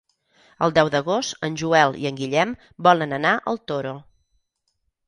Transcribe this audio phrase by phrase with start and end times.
[0.67, 2.55] El deu d'agost en Joel i en Guillem
[2.89, 3.95] volen anar al Toro.